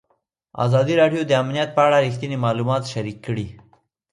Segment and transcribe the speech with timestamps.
[0.65, 3.47] ازادي راډیو د امنیت په اړه رښتیني معلومات شریک کړي.